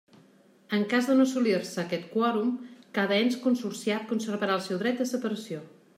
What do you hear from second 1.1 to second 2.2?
no assolir-se aquest